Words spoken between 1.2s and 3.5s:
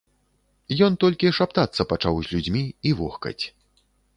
шаптацца пачаў з людзьмі і вохкаць.